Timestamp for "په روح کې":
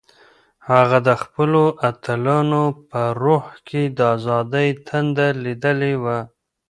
2.89-3.81